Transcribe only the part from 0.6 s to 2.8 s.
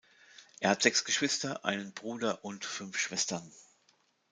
hat sechs Geschwister, einen Bruder und